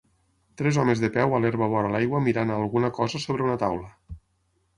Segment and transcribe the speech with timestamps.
[0.61, 4.17] Tres homes de peu a l'herba vora l'aigua mirant a alguna cosa sobre una taula